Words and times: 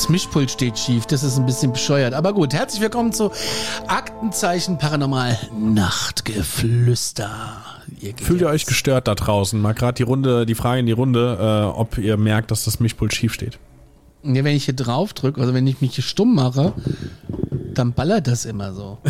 Das 0.00 0.08
Mischpult 0.08 0.50
steht 0.50 0.78
schief, 0.78 1.04
das 1.04 1.22
ist 1.22 1.36
ein 1.36 1.44
bisschen 1.44 1.72
bescheuert. 1.72 2.14
Aber 2.14 2.32
gut, 2.32 2.54
herzlich 2.54 2.80
willkommen 2.80 3.12
zu 3.12 3.30
Aktenzeichen 3.86 4.78
Paranormal 4.78 5.36
Nachtgeflüster. 5.52 7.28
Ihr 8.00 8.14
Fühlt 8.16 8.40
ihr 8.40 8.48
euch 8.48 8.64
gestört 8.64 9.08
da 9.08 9.14
draußen? 9.14 9.60
Mal 9.60 9.74
gerade 9.74 9.96
die 9.96 10.02
Runde, 10.02 10.46
die 10.46 10.54
Frage 10.54 10.80
in 10.80 10.86
die 10.86 10.92
Runde, 10.92 11.36
äh, 11.38 11.78
ob 11.78 11.98
ihr 11.98 12.16
merkt, 12.16 12.50
dass 12.50 12.64
das 12.64 12.80
Mischpult 12.80 13.12
schief 13.12 13.34
steht. 13.34 13.58
Ja, 14.22 14.42
wenn 14.42 14.56
ich 14.56 14.64
hier 14.64 14.72
drauf 14.72 15.12
drücke, 15.12 15.38
also 15.38 15.52
wenn 15.52 15.66
ich 15.66 15.82
mich 15.82 15.96
hier 15.96 16.04
stumm 16.04 16.34
mache, 16.34 16.72
dann 17.74 17.92
ballert 17.92 18.26
das 18.26 18.46
immer 18.46 18.72
so. 18.72 18.96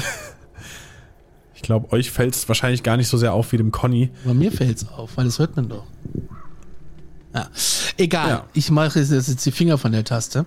Ich 1.54 1.62
glaube, 1.62 1.92
euch 1.92 2.10
fällt 2.10 2.34
es 2.34 2.48
wahrscheinlich 2.48 2.82
gar 2.82 2.96
nicht 2.96 3.08
so 3.08 3.18
sehr 3.18 3.34
auf 3.34 3.52
wie 3.52 3.58
dem 3.58 3.70
Conny. 3.70 4.08
Aber 4.24 4.32
mir 4.32 4.50
fällt's 4.50 4.88
auf, 4.88 5.18
weil 5.18 5.26
das 5.26 5.38
hört 5.38 5.56
man 5.56 5.68
doch. 5.68 5.84
Ja. 7.34 7.48
Egal, 8.00 8.28
Ja. 8.30 8.44
ich 8.54 8.70
mache 8.70 8.98
jetzt 9.00 9.44
die 9.46 9.50
Finger 9.52 9.76
von 9.78 9.92
der 9.92 10.04
Taste. 10.04 10.46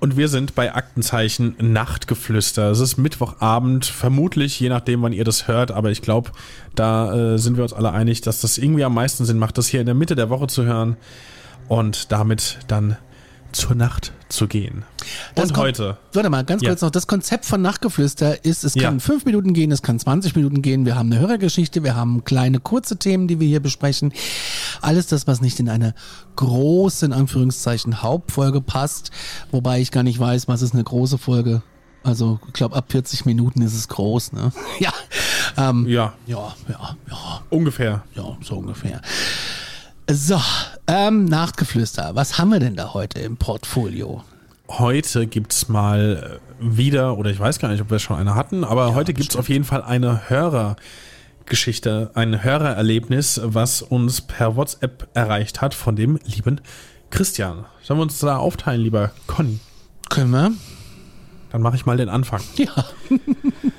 Und 0.00 0.16
wir 0.16 0.28
sind 0.28 0.54
bei 0.54 0.74
Aktenzeichen 0.74 1.54
Nachtgeflüster. 1.60 2.70
Es 2.70 2.80
ist 2.80 2.96
Mittwochabend, 2.96 3.84
vermutlich, 3.84 4.58
je 4.58 4.70
nachdem, 4.70 5.02
wann 5.02 5.12
ihr 5.12 5.24
das 5.24 5.46
hört, 5.46 5.70
aber 5.70 5.90
ich 5.90 6.00
glaube, 6.00 6.30
da 6.74 7.34
äh, 7.34 7.38
sind 7.38 7.56
wir 7.56 7.62
uns 7.64 7.72
alle 7.74 7.92
einig, 7.92 8.22
dass 8.22 8.40
das 8.40 8.56
irgendwie 8.58 8.82
am 8.84 8.94
meisten 8.94 9.24
Sinn 9.26 9.38
macht, 9.38 9.58
das 9.58 9.66
hier 9.68 9.80
in 9.80 9.86
der 9.86 9.94
Mitte 9.94 10.14
der 10.16 10.30
Woche 10.30 10.46
zu 10.46 10.64
hören 10.64 10.96
und 11.68 12.10
damit 12.12 12.60
dann 12.66 12.96
zur 13.52 13.74
Nacht 13.74 14.12
zu 14.28 14.46
gehen. 14.46 14.84
Das 15.34 15.46
und 15.48 15.54
kommt- 15.54 15.66
heute. 15.66 15.96
Warte 16.14 16.30
mal, 16.30 16.44
ganz 16.44 16.62
Ja. 16.62 16.70
kurz 16.70 16.82
noch. 16.82 16.90
Das 16.90 17.06
Konzept 17.08 17.44
von 17.44 17.60
Nachtgeflüster 17.60 18.44
ist, 18.44 18.64
es 18.64 18.74
Ja. 18.76 18.84
kann 18.84 19.00
fünf 19.00 19.24
Minuten 19.24 19.52
gehen, 19.54 19.70
es 19.72 19.82
kann 19.82 19.98
20 19.98 20.34
Minuten 20.36 20.62
gehen. 20.62 20.86
Wir 20.86 20.94
haben 20.94 21.10
eine 21.12 21.20
Hörergeschichte, 21.20 21.82
wir 21.82 21.94
haben 21.96 22.24
kleine, 22.24 22.60
kurze 22.60 22.96
Themen, 22.96 23.26
die 23.28 23.38
wir 23.40 23.48
hier 23.48 23.60
besprechen. 23.60 24.12
Alles 24.82 25.06
das, 25.06 25.26
was 25.26 25.40
nicht 25.40 25.60
in 25.60 25.68
eine 25.68 25.94
große, 26.36 27.06
in 27.06 27.12
Anführungszeichen, 27.12 28.02
Hauptfolge 28.02 28.60
passt. 28.60 29.10
Wobei 29.50 29.80
ich 29.80 29.90
gar 29.90 30.02
nicht 30.02 30.18
weiß, 30.18 30.48
was 30.48 30.62
ist 30.62 30.74
eine 30.74 30.84
große 30.84 31.18
Folge. 31.18 31.62
Also, 32.02 32.38
ich 32.46 32.52
glaube, 32.54 32.76
ab 32.76 32.86
40 32.90 33.26
Minuten 33.26 33.60
ist 33.62 33.74
es 33.74 33.88
groß, 33.88 34.32
ne? 34.32 34.52
Ja. 34.80 34.92
Ähm, 35.56 35.86
Ja, 35.86 36.14
ja, 36.26 36.54
ja, 36.68 36.96
ja, 37.10 37.42
ungefähr. 37.50 38.02
ja, 38.14 38.36
so 38.42 38.56
ungefähr. 38.56 39.00
So, 40.10 40.40
ähm, 40.86 41.26
Nachtgeflüster. 41.26 42.14
Was 42.14 42.38
haben 42.38 42.50
wir 42.50 42.58
denn 42.60 42.74
da 42.76 42.94
heute 42.94 43.20
im 43.20 43.36
Portfolio? 43.36 44.24
Heute 44.68 45.26
gibt's 45.26 45.68
mal 45.68 46.40
äh, 46.60 46.76
wieder, 46.76 47.18
oder 47.18 47.30
ich 47.30 47.38
weiß 47.38 47.58
gar 47.58 47.68
nicht, 47.68 47.80
ob 47.80 47.90
wir 47.90 47.98
schon 47.98 48.16
eine 48.16 48.34
hatten, 48.34 48.64
aber 48.64 48.94
heute 48.94 49.12
gibt's 49.12 49.36
auf 49.36 49.48
jeden 49.48 49.64
Fall 49.64 49.82
eine 49.82 50.28
Hörergeschichte, 51.50 52.12
ein 52.14 52.44
Hörererlebnis, 52.44 53.40
was 53.42 53.82
uns 53.82 54.20
per 54.20 54.54
WhatsApp 54.54 55.08
erreicht 55.14 55.60
hat 55.60 55.74
von 55.74 55.96
dem 55.96 56.20
lieben 56.24 56.60
Christian. 57.10 57.64
Sollen 57.82 57.98
wir 57.98 58.04
uns 58.04 58.20
da 58.20 58.36
aufteilen, 58.36 58.80
lieber 58.80 59.10
Conny? 59.26 59.58
Können 60.08 60.30
wir? 60.30 60.52
Dann 61.50 61.60
mache 61.60 61.74
ich 61.74 61.86
mal 61.86 61.96
den 61.96 62.08
Anfang. 62.08 62.40
Ja. 62.54 62.72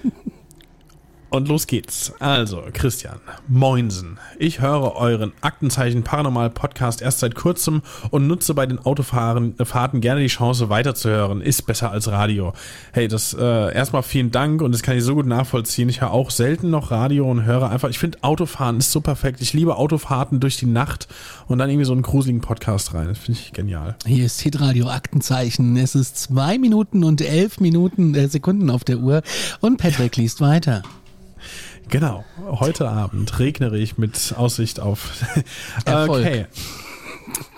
Und 1.32 1.48
los 1.48 1.66
geht's. 1.66 2.12
Also, 2.20 2.62
Christian, 2.74 3.22
Moinsen. 3.48 4.20
Ich 4.38 4.60
höre 4.60 4.98
euren 4.98 5.32
Aktenzeichen 5.40 6.04
Paranormal 6.04 6.50
Podcast 6.50 7.02
erst 7.02 7.20
seit 7.20 7.36
kurzem 7.36 7.84
und 8.10 8.28
nutze 8.28 8.54
bei 8.54 8.66
den 8.66 8.80
Autofahrten 8.80 9.56
Fahrten 9.64 10.02
gerne 10.02 10.20
die 10.20 10.28
Chance 10.28 10.68
weiterzuhören. 10.68 11.40
Ist 11.40 11.66
besser 11.66 11.90
als 11.90 12.12
Radio. 12.12 12.52
Hey, 12.92 13.08
das 13.08 13.34
äh, 13.34 13.74
erstmal 13.74 14.04
vielen 14.04 14.32
Dank 14.32 14.62
und 14.62 14.74
das 14.74 14.84
kann 14.84 14.98
ich 14.98 15.06
so 15.06 15.16
gut 15.16 15.26
nachvollziehen. 15.26 15.88
Ich 15.88 16.02
höre 16.02 16.12
auch 16.12 16.32
selten 16.32 16.70
noch 16.70 16.92
Radio 16.92 17.32
und 17.32 17.46
höre 17.46 17.70
einfach, 17.70 17.88
ich 17.88 18.00
finde 18.00 18.18
Autofahren 18.24 18.80
ist 18.80 18.92
so 18.92 19.00
perfekt. 19.00 19.40
Ich 19.40 19.54
liebe 19.54 19.78
Autofahrten 19.78 20.42
durch 20.42 20.58
die 20.58 20.66
Nacht 20.66 21.08
und 21.48 21.60
dann 21.60 21.70
irgendwie 21.70 21.86
so 21.86 21.94
einen 21.94 22.02
gruseligen 22.02 22.42
Podcast 22.42 22.94
rein. 22.94 23.08
Das 23.08 23.20
finde 23.20 23.40
ich 23.40 23.54
genial. 23.54 23.96
Hier 24.06 24.26
ist 24.26 24.42
Hitradio 24.42 24.90
Aktenzeichen. 24.90 25.78
Es 25.78 25.96
ist 25.96 26.18
zwei 26.18 26.58
Minuten 26.58 27.06
und 27.06 27.22
elf 27.22 27.62
Minuten 27.62 28.16
äh, 28.16 28.28
Sekunden 28.28 28.70
auf 28.70 28.84
der 28.84 28.98
Uhr 28.98 29.22
und 29.62 29.78
Patrick 29.78 30.18
liest 30.18 30.42
weiter. 30.42 30.84
Genau. 31.92 32.26
Heute 32.50 32.90
Abend 32.90 33.38
regnere 33.38 33.78
ich 33.78 33.98
mit 33.98 34.34
Aussicht 34.36 34.80
auf 34.80 35.12
Erfolg. 35.86 36.26
Okay. 36.26 36.46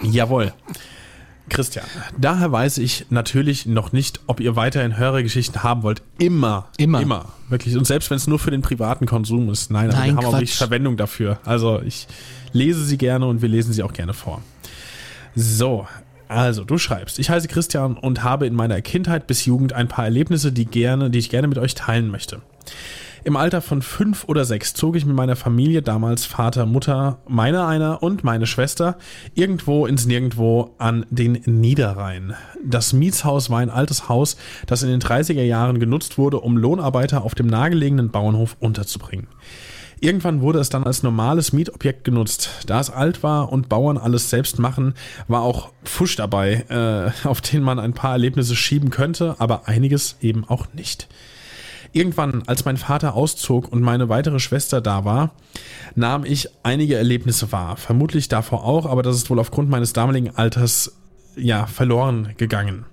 Jawohl. 0.02 0.52
Christian, 1.50 1.86
daher 2.18 2.52
weiß 2.52 2.78
ich 2.80 3.08
natürlich 3.10 3.66
noch 3.66 3.92
nicht, 3.92 4.22
ob 4.28 4.40
ihr 4.40 4.56
weiterhin 4.56 4.98
Hörergeschichten 4.98 5.62
haben 5.62 5.84
wollt. 5.84 6.02
Immer. 6.18 6.70
Immer. 6.78 7.02
Immer. 7.02 7.26
Wirklich. 7.50 7.78
Und 7.78 7.86
selbst 7.86 8.10
wenn 8.10 8.18
es 8.18 8.28
nur 8.28 8.40
für 8.40 8.50
den 8.50 8.62
privaten 8.62 9.06
Konsum 9.06 9.50
ist. 9.50 9.70
Nein, 9.70 9.90
Nein, 9.90 9.94
wir 9.94 10.02
haben 10.02 10.18
auch 10.18 10.22
Quatsch. 10.24 10.34
wirklich 10.34 10.56
Verwendung 10.56 10.98
dafür. 10.98 11.40
Also 11.46 11.82
ich 11.82 12.08
lese 12.54 12.84
sie 12.84 12.98
gerne 12.98 13.28
und 13.28 13.42
wir 13.42 13.50
lesen 13.50 13.72
sie 13.74 13.84
auch 13.84 13.94
gerne 13.94 14.14
vor. 14.14 14.42
So. 15.36 15.88
Also, 16.30 16.64
du 16.64 16.80
schreibst, 16.80 17.20
ich 17.20 17.30
heiße 17.30 17.48
Christian 17.48 17.96
und 17.96 18.24
habe 18.24 18.48
in 18.48 18.56
meiner 18.56 18.82
Kindheit 18.82 19.28
bis 19.28 19.46
Jugend 19.46 19.74
ein 19.74 19.88
paar 19.88 20.06
Erlebnisse, 20.06 20.52
die 20.52 20.66
gerne, 20.66 21.12
die 21.12 21.20
ich 21.20 21.30
gerne 21.30 21.48
mit 21.48 21.60
euch 21.60 21.76
teilen 21.76 22.10
möchte. 22.10 22.42
Im 23.26 23.38
Alter 23.38 23.62
von 23.62 23.82
fünf 23.82 24.26
oder 24.26 24.44
sechs 24.44 24.74
zog 24.74 24.98
ich 24.98 25.06
mit 25.06 25.16
meiner 25.16 25.38
Familie, 25.38 25.82
damals 25.82 26.26
Vater, 26.26 26.66
Mutter, 26.66 27.20
meiner 27.26 27.68
einer 27.68 28.04
und 28.04 28.26
meine 28.26 28.46
Schwester, 28.46 28.98
irgendwo 29.34 29.86
ins 29.86 30.06
Nirgendwo 30.06 30.76
an 30.78 31.06
den 31.10 31.42
Niederrhein. 31.46 32.34
Das 32.66 32.92
Mietshaus 32.92 33.50
war 33.50 33.60
ein 33.60 33.70
altes 33.70 34.10
Haus, 34.10 34.36
das 34.68 34.84
in 34.84 34.90
den 34.90 35.00
30er 35.00 35.42
Jahren 35.42 35.80
genutzt 35.80 36.18
wurde, 36.18 36.42
um 36.42 36.58
Lohnarbeiter 36.58 37.24
auf 37.24 37.34
dem 37.34 37.48
nahegelegenen 37.48 38.12
Bauernhof 38.12 38.58
unterzubringen. 38.60 39.28
Irgendwann 40.02 40.42
wurde 40.42 40.60
es 40.60 40.68
dann 40.68 40.84
als 40.84 41.02
normales 41.02 41.54
Mietobjekt 41.54 42.04
genutzt. 42.04 42.50
Da 42.66 42.82
es 42.82 42.90
alt 42.90 43.24
war 43.24 43.54
und 43.54 43.70
Bauern 43.70 43.98
alles 43.98 44.30
selbst 44.30 44.60
machen, 44.60 44.96
war 45.30 45.44
auch 45.44 45.72
Pfusch 45.86 46.18
dabei, 46.18 46.66
äh, 47.24 47.28
auf 47.28 47.40
den 47.40 47.64
man 47.64 47.80
ein 47.80 47.94
paar 47.94 48.12
Erlebnisse 48.12 48.58
schieben 48.58 48.90
könnte, 48.90 49.36
aber 49.40 49.70
einiges 49.70 50.18
eben 50.20 50.44
auch 50.44 50.68
nicht. 50.74 51.08
Irgendwann, 51.94 52.44
als 52.48 52.66
mein 52.66 52.78
Vater 52.78 53.14
auszog 53.14 53.72
und 53.72 53.82
meine 53.82 54.10
weitere 54.10 54.40
Schwester 54.40 54.82
da 54.82 55.06
war, 55.06 55.36
nahm 55.96 56.26
ich 56.26 56.50
einige 56.64 56.96
Erlebnisse 56.96 57.52
wahr. 57.52 57.78
Vermutlich 57.78 58.28
davor 58.30 58.64
auch, 58.66 58.86
aber 58.88 59.04
das 59.04 59.16
ist 59.16 59.30
wohl 59.30 59.40
aufgrund 59.40 59.70
meines 59.70 59.94
damaligen 59.94 60.36
Alters 60.36 60.94
ja 61.36 61.68
verloren 61.68 62.34
gegangen. 62.38 62.86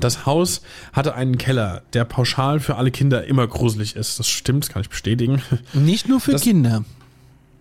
Das 0.00 0.26
Haus 0.26 0.62
hatte 0.92 1.14
einen 1.14 1.38
Keller, 1.38 1.82
der 1.92 2.04
pauschal 2.04 2.60
für 2.60 2.74
alle 2.76 2.90
Kinder 2.90 3.24
immer 3.24 3.46
gruselig 3.46 3.96
ist. 3.96 4.18
Das 4.18 4.28
stimmt, 4.28 4.64
das 4.64 4.70
kann 4.70 4.82
ich 4.82 4.90
bestätigen. 4.90 5.40
Nicht 5.72 6.08
nur 6.08 6.20
für 6.20 6.32
Das- 6.32 6.42
Kinder. 6.42 6.84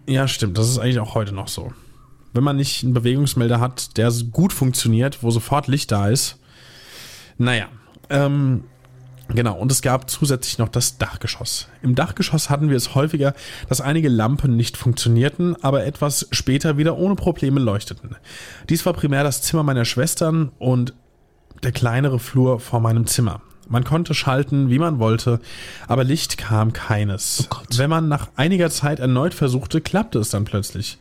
Ja, 0.08 0.28
stimmt. 0.28 0.58
Das 0.58 0.68
ist 0.70 0.80
eigentlich 0.80 1.00
auch 1.00 1.16
heute 1.16 1.34
noch 1.34 1.48
so. 1.50 1.72
Wenn 2.34 2.44
man 2.44 2.56
nicht 2.58 2.84
einen 2.84 2.94
Bewegungsmelder 2.94 3.60
hat, 3.60 3.98
der 3.98 4.12
gut 4.32 4.54
funktioniert, 4.54 5.22
wo 5.22 5.32
sofort 5.32 5.68
Licht 5.68 5.92
da 5.92 6.10
ist. 6.10 6.38
Naja, 7.38 7.68
ähm, 8.10 8.64
genau. 9.30 9.56
Und 9.58 9.72
es 9.72 9.82
gab 9.82 10.10
zusätzlich 10.10 10.58
noch 10.58 10.70
das 10.70 10.98
Dachgeschoss. 10.98 11.68
Im 11.82 11.96
Dachgeschoss 11.96 12.50
hatten 12.50 12.70
wir 12.70 12.78
es 12.78 12.96
häufiger, 12.96 13.34
dass 13.70 13.82
einige 13.82 14.10
Lampen 14.10 14.56
nicht 14.56 14.78
funktionierten, 14.78 15.56
aber 15.64 15.86
etwas 15.86 16.28
später 16.32 16.78
wieder 16.78 16.98
ohne 16.98 17.16
Probleme 17.16 17.60
leuchteten. 17.60 18.16
Dies 18.70 18.86
war 18.86 18.94
primär 18.94 19.24
das 19.24 19.42
Zimmer 19.42 19.64
meiner 19.64 19.86
Schwestern 19.86 20.52
und 20.60 20.94
der 21.64 21.72
kleinere 21.72 22.20
Flur 22.20 22.60
vor 22.60 22.80
meinem 22.80 23.08
Zimmer. 23.08 23.42
Man 23.70 23.84
konnte 23.84 24.14
schalten, 24.14 24.70
wie 24.70 24.80
man 24.80 25.00
wollte, 25.00 25.40
aber 25.88 26.04
Licht 26.04 26.38
kam 26.38 26.74
keines. 26.74 27.48
Wenn 27.76 27.90
man 27.90 28.08
nach 28.08 28.30
einiger 28.36 28.70
Zeit 28.70 29.00
erneut 29.00 29.34
versuchte, 29.34 29.82
klappte 29.82 30.20
es 30.20 30.30
dann 30.30 30.46
plötzlich. 30.46 30.98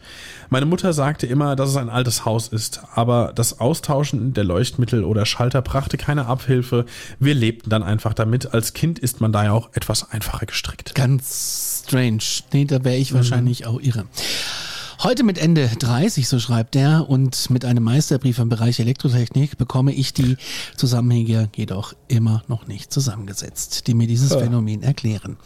Meine 0.50 0.66
Mutter 0.66 0.92
sagte 0.92 1.26
immer, 1.26 1.56
dass 1.56 1.70
es 1.70 1.76
ein 1.76 1.88
altes 1.88 2.24
Haus 2.24 2.48
ist, 2.48 2.80
aber 2.94 3.32
das 3.34 3.60
Austauschen 3.60 4.32
der 4.32 4.44
Leuchtmittel 4.44 5.04
oder 5.04 5.26
Schalter 5.26 5.62
brachte 5.62 5.96
keine 5.96 6.26
Abhilfe. 6.26 6.86
Wir 7.18 7.34
lebten 7.34 7.70
dann 7.70 7.82
einfach 7.82 8.14
damit. 8.14 8.52
Als 8.54 8.72
Kind 8.72 8.98
ist 8.98 9.20
man 9.20 9.32
da 9.32 9.44
ja 9.44 9.52
auch 9.52 9.70
etwas 9.74 10.10
einfacher 10.10 10.46
gestrickt. 10.46 10.94
Ganz 10.94 11.84
strange. 11.86 12.22
Nee, 12.52 12.64
da 12.64 12.84
wäre 12.84 12.96
ich 12.96 13.14
wahrscheinlich 13.14 13.66
auch 13.66 13.80
irre. 13.80 14.06
Heute 15.02 15.24
mit 15.24 15.36
Ende 15.36 15.68
30, 15.68 16.26
so 16.26 16.38
schreibt 16.38 16.74
er, 16.74 17.10
und 17.10 17.50
mit 17.50 17.66
einem 17.66 17.84
Meisterbrief 17.84 18.38
im 18.38 18.48
Bereich 18.48 18.80
Elektrotechnik 18.80 19.58
bekomme 19.58 19.92
ich 19.92 20.14
die 20.14 20.38
Zusammenhänge 20.76 21.50
jedoch 21.54 21.92
immer 22.08 22.42
noch 22.48 22.66
nicht 22.66 22.92
zusammengesetzt, 22.92 23.86
die 23.86 23.94
mir 23.94 24.06
dieses 24.06 24.30
ja. 24.30 24.38
Phänomen 24.38 24.82
erklären. 24.82 25.36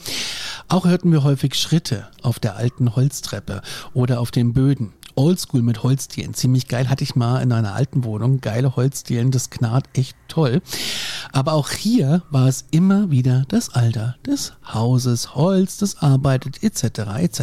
Auch 0.68 0.86
hörten 0.86 1.10
wir 1.10 1.24
häufig 1.24 1.56
Schritte 1.56 2.06
auf 2.22 2.38
der 2.38 2.56
alten 2.56 2.94
Holztreppe 2.94 3.60
oder 3.92 4.20
auf 4.20 4.30
den 4.30 4.52
Böden. 4.52 4.92
Oldschool 5.16 5.62
mit 5.62 5.82
Holzdielen. 5.82 6.32
Ziemlich 6.34 6.68
geil 6.68 6.88
hatte 6.88 7.02
ich 7.02 7.16
mal 7.16 7.42
in 7.42 7.52
einer 7.52 7.74
alten 7.74 8.04
Wohnung. 8.04 8.40
Geile 8.40 8.76
Holzdielen, 8.76 9.32
das 9.32 9.50
knarrt 9.50 9.86
echt 9.94 10.16
toll. 10.28 10.62
Aber 11.32 11.54
auch 11.54 11.70
hier 11.70 12.22
war 12.30 12.46
es 12.46 12.66
immer 12.70 13.10
wieder 13.10 13.44
das 13.48 13.74
Alter 13.74 14.16
des 14.24 14.52
Hauses, 14.72 15.34
Holz, 15.34 15.76
das 15.78 15.96
arbeitet 15.96 16.62
etc. 16.62 17.00
etc. 17.18 17.42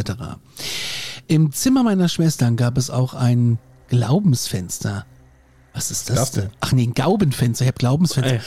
Im 1.27 1.51
Zimmer 1.51 1.83
meiner 1.83 2.07
Schwestern 2.07 2.55
gab 2.55 2.77
es 2.77 2.89
auch 2.89 3.13
ein 3.13 3.59
Glaubensfenster. 3.89 5.05
Was 5.73 5.91
ist 5.91 6.09
das, 6.09 6.31
denn? 6.31 6.49
Ach 6.61 6.71
nee, 6.71 6.83
ein 6.83 6.93
Gaubenfenster. 6.93 7.65
Ich 7.65 7.67
habe 7.67 7.77
Glaubensfenster. 7.77 8.35
Ey. 8.35 8.41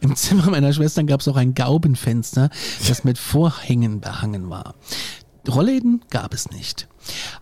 Im 0.00 0.16
Zimmer 0.16 0.50
meiner 0.50 0.72
Schwestern 0.72 1.06
gab 1.06 1.20
es 1.20 1.28
auch 1.28 1.36
ein 1.36 1.54
Gaubenfenster, 1.54 2.50
das 2.88 3.04
mit 3.04 3.18
Vorhängen 3.18 4.00
behangen 4.00 4.50
war. 4.50 4.74
Rollläden 5.48 6.02
gab 6.10 6.34
es 6.34 6.50
nicht. 6.50 6.88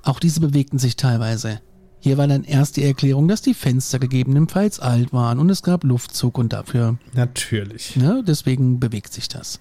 Auch 0.02 0.20
diese 0.20 0.40
bewegten 0.40 0.78
sich 0.78 0.96
teilweise. 0.96 1.60
Hier 1.98 2.18
war 2.18 2.26
dann 2.26 2.44
erst 2.44 2.76
die 2.76 2.84
Erklärung, 2.84 3.28
dass 3.28 3.42
die 3.42 3.54
Fenster 3.54 3.98
gegebenenfalls 3.98 4.78
alt 4.78 5.12
waren 5.12 5.38
und 5.38 5.50
es 5.50 5.62
gab 5.62 5.84
Luftzug 5.84 6.36
und 6.36 6.52
dafür. 6.52 6.98
Natürlich. 7.14 7.96
Ne, 7.96 8.22
deswegen 8.26 8.78
bewegt 8.78 9.12
sich 9.12 9.28
das. 9.28 9.60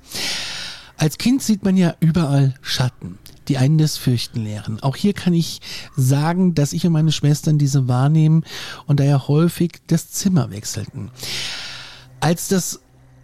Als 1.01 1.17
Kind 1.17 1.41
sieht 1.41 1.63
man 1.63 1.77
ja 1.77 1.95
überall 1.99 2.53
Schatten, 2.61 3.17
die 3.47 3.57
einen 3.57 3.79
das 3.79 3.97
Fürchten 3.97 4.43
lehren. 4.43 4.79
Auch 4.83 4.95
hier 4.95 5.13
kann 5.13 5.33
ich 5.33 5.59
sagen, 5.97 6.53
dass 6.53 6.73
ich 6.73 6.85
und 6.85 6.93
meine 6.93 7.11
Schwestern 7.11 7.57
diese 7.57 7.87
wahrnehmen 7.87 8.43
und 8.85 8.99
daher 8.99 9.27
häufig 9.27 9.81
das 9.87 10.11
Zimmer 10.11 10.51
wechselten. 10.51 11.09
Als 12.19 12.49
das 12.49 12.81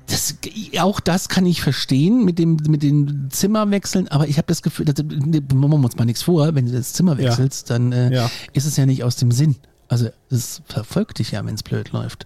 das, 0.08 0.38
auch 0.80 1.00
das 1.00 1.30
kann 1.30 1.46
ich 1.46 1.62
verstehen 1.62 2.26
mit 2.26 2.40
dem 2.40 2.58
mit 2.68 2.82
den 2.82 3.28
Zimmerwechseln, 3.30 4.08
aber 4.08 4.28
ich 4.28 4.38
habe 4.38 4.48
das 4.48 4.64
Gefühl, 4.64 4.86
das, 4.86 4.96
machen 5.04 5.70
wir 5.70 5.76
uns 5.76 5.98
mal 5.98 6.06
nichts 6.06 6.24
vor, 6.24 6.56
wenn 6.56 6.66
du 6.66 6.72
das 6.72 6.94
Zimmer 6.94 7.20
wechselst, 7.20 7.70
ja. 7.70 7.78
dann 7.78 7.92
äh, 7.92 8.12
ja. 8.12 8.32
ist 8.54 8.66
es 8.66 8.76
ja 8.78 8.88
nicht 8.88 9.04
aus 9.04 9.18
dem 9.18 9.32
Sinn. 9.32 9.56
Also 9.88 10.10
es 10.32 10.64
verfolgt 10.66 11.20
dich 11.20 11.30
ja, 11.30 11.46
wenn 11.46 11.54
es 11.54 11.62
blöd 11.62 11.92
läuft. 11.92 12.26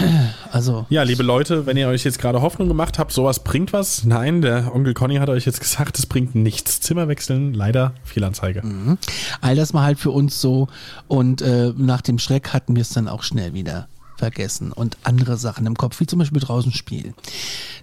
Also. 0.52 0.86
Ja, 0.88 1.02
liebe 1.02 1.22
Leute, 1.22 1.66
wenn 1.66 1.76
ihr 1.76 1.88
euch 1.88 2.04
jetzt 2.04 2.18
gerade 2.18 2.40
Hoffnung 2.40 2.68
gemacht 2.68 2.98
habt, 2.98 3.12
sowas 3.12 3.40
bringt 3.40 3.72
was. 3.74 4.04
Nein, 4.04 4.40
der 4.40 4.74
Onkel 4.74 4.94
Conny 4.94 5.16
hat 5.16 5.28
euch 5.28 5.44
jetzt 5.44 5.60
gesagt, 5.60 5.98
es 5.98 6.06
bringt 6.06 6.34
nichts. 6.34 6.80
Zimmerwechseln, 6.80 7.52
leider 7.52 7.92
Fehlanzeige. 8.04 8.62
Mhm. 8.64 8.96
All 9.42 9.54
das 9.54 9.72
mal 9.72 9.82
halt 9.82 9.98
für 9.98 10.12
uns 10.12 10.40
so. 10.40 10.68
Und 11.08 11.42
äh, 11.42 11.72
nach 11.76 12.00
dem 12.00 12.18
Schreck 12.18 12.54
hatten 12.54 12.74
wir 12.74 12.82
es 12.82 12.90
dann 12.90 13.08
auch 13.08 13.22
schnell 13.22 13.52
wieder 13.52 13.88
vergessen 14.18 14.72
und 14.72 14.96
andere 15.04 15.36
Sachen 15.36 15.66
im 15.66 15.76
Kopf, 15.76 16.00
wie 16.00 16.06
zum 16.06 16.18
Beispiel 16.18 16.40
draußen 16.40 16.72
spielen. 16.72 17.14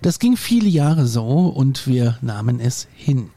Das 0.02 0.20
ging 0.20 0.38
viele 0.38 0.68
Jahre 0.68 1.06
so 1.06 1.24
und 1.48 1.88
wir 1.88 2.18
nahmen 2.22 2.60
es 2.60 2.88
hin. 2.96 3.30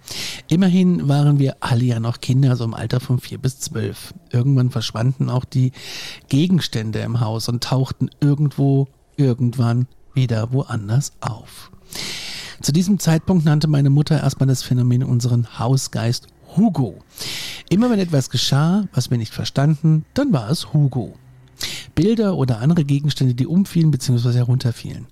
Immerhin 0.48 1.08
waren 1.08 1.38
wir 1.38 1.56
alle 1.60 1.84
ja 1.84 2.00
noch 2.00 2.20
Kinder, 2.20 2.56
so 2.56 2.64
im 2.64 2.75
Alter 2.75 3.00
von 3.00 3.20
vier 3.20 3.38
bis 3.38 3.60
zwölf. 3.60 4.14
Irgendwann 4.31 4.70
verschwanden 4.70 5.31
auch 5.31 5.44
die 5.44 5.72
Gegenstände 6.28 7.00
im 7.00 7.20
Haus 7.20 7.48
und 7.48 7.62
tauchten 7.62 8.10
irgendwo, 8.20 8.88
irgendwann 9.16 9.87
wieder 10.14 10.52
woanders 10.52 11.12
auf. 11.20 11.70
Zu 12.62 12.72
diesem 12.72 12.98
Zeitpunkt 12.98 13.44
nannte 13.44 13.69
meine 13.69 13.90
Mutter 13.90 14.20
erstmal 14.20 14.48
das 14.48 14.62
Phänomen 14.62 15.04
unseren 15.04 15.58
Hausgeist 15.58 16.26
Hugo. 16.56 16.98
Immer 17.69 17.90
wenn 17.90 17.98
etwas 17.98 18.31
geschah, 18.31 18.84
was 18.93 19.10
wir 19.10 19.19
nicht 19.19 19.34
verstanden, 19.34 20.04
dann 20.14 20.32
war 20.32 20.50
es 20.50 20.72
Hugo. 20.72 21.14
Bilder 21.96 22.37
oder 22.37 22.60
andere 22.60 22.84
Gegenstände, 22.84 23.34
die 23.34 23.46
umfielen 23.46 23.90
bzw. 23.90 24.32
herunterfielen. 24.34 25.08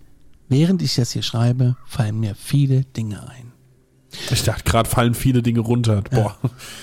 Während 0.48 0.82
ich 0.82 0.94
das 0.94 1.10
hier 1.10 1.22
schreibe, 1.22 1.76
fallen 1.86 2.20
mir 2.20 2.36
viele 2.36 2.84
Dinge 2.84 3.28
ein. 3.28 3.52
Ich 4.30 4.44
dachte 4.44 4.62
gerade, 4.62 4.88
fallen 4.88 5.14
viele 5.14 5.42
Dinge 5.42 5.60
runter. 5.60 6.02
Boah. 6.02 6.36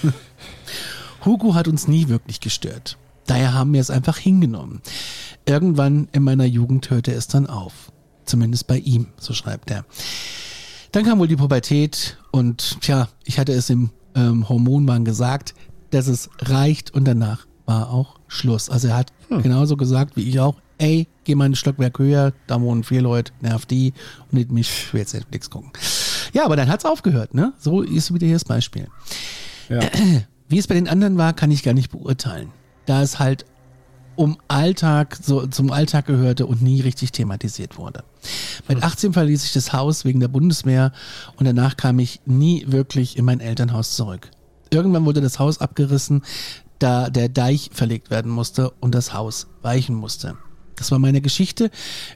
Ja. 0.03 0.13
Hugo 1.25 1.53
hat 1.53 1.67
uns 1.67 1.87
nie 1.87 2.09
wirklich 2.09 2.41
gestört. 2.41 2.97
Daher 3.27 3.53
haben 3.53 3.71
wir 3.73 3.79
es 3.79 3.91
einfach 3.91 4.17
hingenommen. 4.17 4.81
Irgendwann 5.45 6.09
in 6.11 6.23
meiner 6.23 6.45
Jugend 6.45 6.89
hörte 6.89 7.13
es 7.13 7.27
dann 7.27 7.47
auf. 7.47 7.91
Zumindest 8.25 8.67
bei 8.67 8.79
ihm, 8.79 9.07
so 9.17 9.33
schreibt 9.33 9.69
er. 9.71 9.85
Dann 10.91 11.05
kam 11.05 11.19
wohl 11.19 11.27
die 11.27 11.35
Pubertät 11.35 12.17
und 12.31 12.81
tja, 12.81 13.07
ich 13.23 13.39
hatte 13.39 13.53
es 13.53 13.69
im 13.69 13.91
ähm, 14.15 14.49
Hormonwahn 14.49 15.05
gesagt, 15.05 15.53
dass 15.91 16.07
es 16.07 16.29
reicht 16.39 16.91
und 16.91 17.05
danach 17.05 17.45
war 17.65 17.91
auch 17.91 18.19
Schluss. 18.31 18.69
Also 18.69 18.87
er 18.87 18.97
hat 18.97 19.11
hm. 19.27 19.43
genauso 19.43 19.75
gesagt 19.75 20.15
wie 20.15 20.27
ich 20.27 20.39
auch, 20.39 20.55
ey, 20.77 21.07
geh 21.25 21.35
mal 21.35 21.45
ein 21.45 21.55
Stockwerk 21.55 21.99
höher, 21.99 22.33
da 22.47 22.61
wohnen 22.61 22.83
vier 22.83 23.01
Leute, 23.01 23.33
nerv 23.41 23.65
die 23.65 23.93
und 24.31 24.33
nicht 24.33 24.51
mich, 24.51 24.69
ich 24.69 24.93
will 24.93 25.01
jetzt 25.01 25.13
Netflix 25.13 25.49
gucken. 25.49 25.71
Ja, 26.33 26.45
aber 26.45 26.55
dann 26.55 26.69
hat 26.69 26.79
es 26.79 26.85
aufgehört, 26.85 27.33
ne? 27.33 27.53
So 27.57 27.81
ist 27.81 28.13
wieder 28.13 28.25
hier 28.25 28.35
das 28.35 28.45
Beispiel. 28.45 28.87
Ja. 29.69 29.81
Wie 30.47 30.57
es 30.57 30.67
bei 30.67 30.75
den 30.75 30.87
anderen 30.87 31.17
war, 31.17 31.33
kann 31.33 31.51
ich 31.51 31.63
gar 31.63 31.73
nicht 31.73 31.91
beurteilen. 31.91 32.51
Da 32.85 33.01
es 33.01 33.19
halt 33.19 33.45
um 34.15 34.37
Alltag, 34.47 35.17
so 35.21 35.45
zum 35.47 35.71
Alltag 35.71 36.05
gehörte 36.05 36.45
und 36.45 36.61
nie 36.61 36.81
richtig 36.81 37.11
thematisiert 37.11 37.77
wurde. 37.77 38.03
Mit 38.67 38.81
18 38.81 39.09
hm. 39.09 39.13
verließ 39.13 39.43
ich 39.43 39.53
das 39.53 39.73
Haus 39.73 40.05
wegen 40.05 40.21
der 40.21 40.29
Bundeswehr 40.29 40.93
und 41.35 41.45
danach 41.45 41.75
kam 41.75 41.99
ich 41.99 42.21
nie 42.25 42.65
wirklich 42.67 43.17
in 43.17 43.25
mein 43.25 43.41
Elternhaus 43.41 43.95
zurück. 43.95 44.31
Irgendwann 44.69 45.05
wurde 45.05 45.19
das 45.19 45.37
Haus 45.37 45.59
abgerissen, 45.59 46.23
da 46.81 47.09
der 47.09 47.29
Deich 47.29 47.69
verlegt 47.73 48.09
werden 48.09 48.31
musste 48.31 48.71
und 48.79 48.95
das 48.95 49.13
Haus 49.13 49.47
weichen 49.61 49.95
musste. 49.95 50.37
Das 50.75 50.91
war 50.91 50.99
meine 50.99 51.21
Geschichte. 51.21 51.69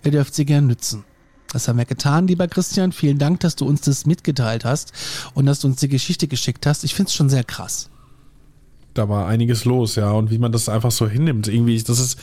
Ihr 0.04 0.12
dürft 0.12 0.34
sie 0.34 0.46
gern 0.46 0.68
nützen. 0.68 1.06
Das 1.52 1.68
haben 1.68 1.78
wir 1.78 1.86
getan, 1.86 2.28
lieber 2.28 2.48
Christian. 2.48 2.92
Vielen 2.92 3.18
Dank, 3.18 3.40
dass 3.42 3.56
du 3.56 3.66
uns 3.66 3.82
das 3.82 4.06
mitgeteilt 4.06 4.66
hast 4.66 4.92
und 5.34 5.46
dass 5.46 5.60
du 5.60 5.68
uns 5.68 5.80
die 5.80 5.88
Geschichte 5.88 6.28
geschickt 6.28 6.66
hast. 6.66 6.84
Ich 6.84 6.96
finde 6.96 7.10
es 7.10 7.16
schon 7.16 7.30
sehr 7.30 7.44
krass. 7.44 7.90
Da 8.94 9.08
war 9.08 9.28
einiges 9.28 9.66
los, 9.66 9.96
ja. 9.96 10.12
Und 10.12 10.32
wie 10.32 10.38
man 10.38 10.52
das 10.52 10.68
einfach 10.68 10.92
so 10.92 11.08
hinnimmt. 11.08 11.48
Irgendwie, 11.48 11.82
das 11.82 12.00
ist 12.00 12.20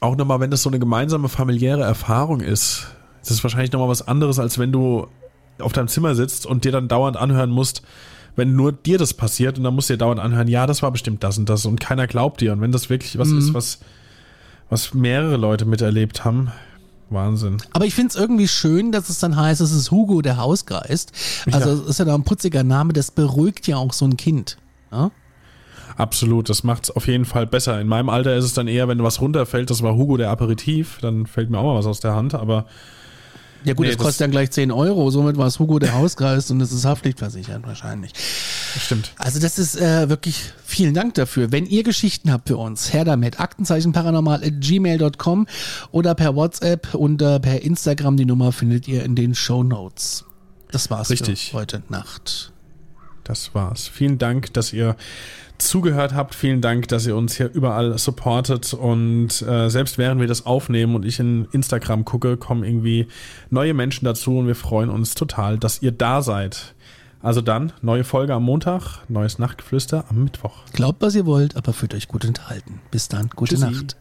auch 0.00 0.16
nochmal, 0.16 0.40
wenn 0.40 0.50
das 0.50 0.62
so 0.62 0.70
eine 0.70 0.78
gemeinsame 0.78 1.28
familiäre 1.28 1.82
Erfahrung 1.82 2.40
ist, 2.40 2.86
das 3.20 3.30
ist 3.30 3.42
wahrscheinlich 3.42 3.72
nochmal 3.72 3.88
was 3.88 4.06
anderes, 4.06 4.38
als 4.38 4.58
wenn 4.58 4.72
du 4.72 5.06
auf 5.58 5.72
deinem 5.72 5.88
Zimmer 5.88 6.14
sitzt 6.14 6.46
und 6.46 6.64
dir 6.64 6.72
dann 6.72 6.88
dauernd 6.88 7.16
anhören 7.16 7.50
musst, 7.50 7.82
wenn 8.36 8.56
nur 8.56 8.72
dir 8.72 8.98
das 8.98 9.14
passiert 9.14 9.58
und 9.58 9.64
dann 9.64 9.74
musst 9.74 9.90
du 9.90 9.94
dir 9.94 9.98
dauernd 9.98 10.20
anhören, 10.20 10.48
ja, 10.48 10.66
das 10.66 10.82
war 10.82 10.90
bestimmt 10.90 11.22
das 11.22 11.38
und 11.38 11.48
das 11.48 11.66
und 11.66 11.80
keiner 11.80 12.06
glaubt 12.06 12.40
dir. 12.40 12.52
Und 12.52 12.60
wenn 12.60 12.72
das 12.72 12.90
wirklich 12.90 13.18
was 13.18 13.28
mhm. 13.28 13.38
ist, 13.38 13.54
was, 13.54 13.78
was 14.70 14.94
mehrere 14.94 15.36
Leute 15.36 15.64
miterlebt 15.64 16.24
haben, 16.24 16.50
Wahnsinn. 17.10 17.58
Aber 17.72 17.84
ich 17.84 17.94
finde 17.94 18.08
es 18.08 18.16
irgendwie 18.16 18.48
schön, 18.48 18.92
dass 18.92 19.08
es 19.08 19.18
dann 19.18 19.36
heißt, 19.36 19.60
es 19.60 19.72
ist 19.72 19.90
Hugo 19.90 20.22
der 20.22 20.36
Hausgeist. 20.36 21.12
Also 21.50 21.70
ja. 21.70 21.74
es 21.74 21.88
ist 21.88 21.98
ja 21.98 22.04
da 22.04 22.14
ein 22.14 22.24
putziger 22.24 22.64
Name, 22.64 22.92
das 22.92 23.10
beruhigt 23.10 23.66
ja 23.66 23.76
auch 23.76 23.92
so 23.92 24.04
ein 24.06 24.16
Kind. 24.16 24.56
Ja? 24.90 25.10
Absolut, 25.96 26.48
das 26.48 26.64
macht 26.64 26.84
es 26.84 26.90
auf 26.90 27.06
jeden 27.06 27.24
Fall 27.24 27.46
besser. 27.46 27.80
In 27.80 27.86
meinem 27.86 28.08
Alter 28.08 28.34
ist 28.34 28.44
es 28.44 28.54
dann 28.54 28.66
eher, 28.66 28.88
wenn 28.88 29.02
was 29.02 29.20
runterfällt, 29.20 29.70
das 29.70 29.82
war 29.82 29.94
Hugo 29.94 30.16
der 30.16 30.30
Aperitif, 30.30 30.98
dann 31.00 31.26
fällt 31.26 31.50
mir 31.50 31.58
auch 31.58 31.64
mal 31.64 31.78
was 31.78 31.86
aus 31.86 32.00
der 32.00 32.14
Hand, 32.14 32.34
aber 32.34 32.66
ja 33.64 33.74
gut, 33.74 33.86
nee, 33.86 33.92
das 33.92 34.00
kostet 34.00 34.22
dann 34.22 34.30
gleich 34.30 34.50
10 34.50 34.70
Euro. 34.70 35.10
Somit 35.10 35.36
war 35.36 35.46
es 35.46 35.58
Hugo 35.58 35.78
der 35.78 35.94
Hausgeist 35.94 36.50
und 36.50 36.60
es 36.60 36.72
ist 36.72 36.84
haftpflichtversichert 36.84 37.66
wahrscheinlich. 37.66 38.12
Stimmt. 38.16 39.12
Also 39.18 39.40
das 39.40 39.58
ist 39.58 39.76
äh, 39.76 40.08
wirklich 40.08 40.52
vielen 40.64 40.94
Dank 40.94 41.14
dafür. 41.14 41.52
Wenn 41.52 41.66
ihr 41.66 41.82
Geschichten 41.82 42.32
habt 42.32 42.48
für 42.48 42.56
uns, 42.56 42.92
her 42.92 43.04
damit. 43.04 43.40
Aktenzeichenparanormal.gmail.com 43.40 45.46
oder 45.92 46.14
per 46.14 46.36
WhatsApp 46.36 46.94
und 46.94 47.22
äh, 47.22 47.40
per 47.40 47.62
Instagram. 47.62 48.16
Die 48.16 48.26
Nummer 48.26 48.52
findet 48.52 48.88
ihr 48.88 49.04
in 49.04 49.14
den 49.14 49.34
Show 49.34 49.62
Notes. 49.62 50.24
Das 50.70 50.90
war's 50.90 51.10
Richtig. 51.10 51.50
für 51.50 51.58
heute 51.58 51.82
Nacht. 51.88 52.52
Das 53.22 53.54
war's. 53.54 53.88
Vielen 53.88 54.18
Dank, 54.18 54.52
dass 54.52 54.72
ihr 54.72 54.96
zugehört 55.58 56.14
habt. 56.14 56.34
Vielen 56.34 56.60
Dank, 56.60 56.88
dass 56.88 57.06
ihr 57.06 57.16
uns 57.16 57.36
hier 57.36 57.50
überall 57.52 57.96
supportet. 57.98 58.74
Und 58.74 59.42
äh, 59.42 59.68
selbst 59.68 59.98
während 59.98 60.20
wir 60.20 60.28
das 60.28 60.46
aufnehmen 60.46 60.94
und 60.94 61.04
ich 61.04 61.20
in 61.20 61.46
Instagram 61.52 62.04
gucke, 62.04 62.36
kommen 62.36 62.64
irgendwie 62.64 63.06
neue 63.50 63.74
Menschen 63.74 64.04
dazu 64.04 64.38
und 64.38 64.46
wir 64.46 64.56
freuen 64.56 64.90
uns 64.90 65.14
total, 65.14 65.58
dass 65.58 65.82
ihr 65.82 65.92
da 65.92 66.22
seid. 66.22 66.74
Also 67.22 67.40
dann, 67.40 67.72
neue 67.80 68.04
Folge 68.04 68.34
am 68.34 68.42
Montag, 68.42 69.00
neues 69.08 69.38
Nachtgeflüster 69.38 70.04
am 70.10 70.24
Mittwoch. 70.24 70.66
Glaubt, 70.72 71.00
was 71.00 71.14
ihr 71.14 71.24
wollt, 71.24 71.56
aber 71.56 71.72
fühlt 71.72 71.94
euch 71.94 72.06
gut 72.06 72.24
enthalten. 72.24 72.80
Bis 72.90 73.08
dann, 73.08 73.30
gute 73.30 73.54
Tschüssi. 73.54 73.70
Nacht. 73.70 73.96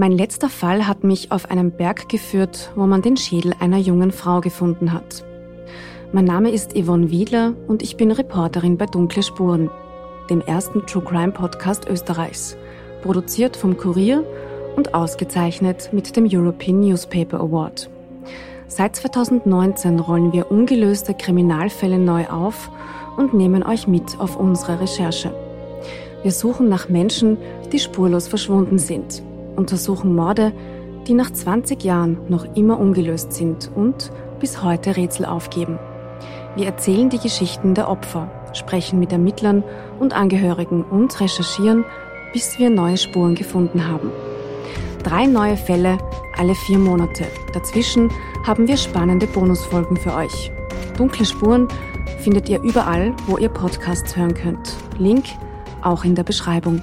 Mein 0.00 0.12
letzter 0.12 0.48
Fall 0.48 0.86
hat 0.86 1.02
mich 1.02 1.32
auf 1.32 1.50
einen 1.50 1.72
Berg 1.72 2.08
geführt, 2.08 2.70
wo 2.76 2.86
man 2.86 3.02
den 3.02 3.16
Schädel 3.16 3.52
einer 3.58 3.78
jungen 3.78 4.12
Frau 4.12 4.40
gefunden 4.40 4.92
hat. 4.92 5.24
Mein 6.12 6.24
Name 6.24 6.52
ist 6.52 6.78
Yvonne 6.78 7.10
Wiedler 7.10 7.54
und 7.66 7.82
ich 7.82 7.96
bin 7.96 8.12
Reporterin 8.12 8.76
bei 8.76 8.86
Dunkle 8.86 9.24
Spuren, 9.24 9.68
dem 10.30 10.40
ersten 10.40 10.86
True 10.86 11.02
Crime 11.02 11.32
Podcast 11.32 11.88
Österreichs, 11.88 12.56
produziert 13.02 13.56
vom 13.56 13.76
Kurier 13.76 14.22
und 14.76 14.94
ausgezeichnet 14.94 15.90
mit 15.92 16.14
dem 16.14 16.28
European 16.30 16.78
Newspaper 16.78 17.40
Award. 17.40 17.90
Seit 18.68 18.94
2019 18.94 19.98
rollen 19.98 20.32
wir 20.32 20.52
ungelöste 20.52 21.12
Kriminalfälle 21.12 21.98
neu 21.98 22.28
auf 22.28 22.70
und 23.16 23.34
nehmen 23.34 23.64
euch 23.64 23.88
mit 23.88 24.20
auf 24.20 24.36
unsere 24.36 24.80
Recherche. 24.80 25.34
Wir 26.22 26.30
suchen 26.30 26.68
nach 26.68 26.88
Menschen, 26.88 27.36
die 27.72 27.80
spurlos 27.80 28.28
verschwunden 28.28 28.78
sind 28.78 29.24
untersuchen 29.58 30.14
Morde, 30.14 30.52
die 31.06 31.14
nach 31.14 31.30
20 31.30 31.82
Jahren 31.84 32.18
noch 32.28 32.44
immer 32.56 32.78
ungelöst 32.78 33.32
sind 33.32 33.70
und 33.74 34.10
bis 34.40 34.62
heute 34.62 34.96
Rätsel 34.96 35.26
aufgeben. 35.26 35.78
Wir 36.56 36.66
erzählen 36.66 37.10
die 37.10 37.18
Geschichten 37.18 37.74
der 37.74 37.88
Opfer, 37.88 38.30
sprechen 38.52 38.98
mit 38.98 39.12
Ermittlern 39.12 39.62
und 40.00 40.14
Angehörigen 40.14 40.82
und 40.82 41.20
recherchieren, 41.20 41.84
bis 42.32 42.58
wir 42.58 42.70
neue 42.70 42.96
Spuren 42.96 43.34
gefunden 43.34 43.86
haben. 43.86 44.10
Drei 45.02 45.26
neue 45.26 45.56
Fälle 45.56 45.98
alle 46.38 46.54
vier 46.54 46.78
Monate. 46.78 47.26
Dazwischen 47.52 48.10
haben 48.46 48.68
wir 48.68 48.76
spannende 48.76 49.26
Bonusfolgen 49.26 49.96
für 49.96 50.14
euch. 50.14 50.50
Dunkle 50.96 51.26
Spuren 51.26 51.68
findet 52.20 52.48
ihr 52.48 52.60
überall, 52.62 53.14
wo 53.26 53.36
ihr 53.38 53.48
Podcasts 53.48 54.16
hören 54.16 54.34
könnt. 54.34 54.76
Link 54.98 55.24
auch 55.82 56.04
in 56.04 56.14
der 56.14 56.22
Beschreibung. 56.22 56.82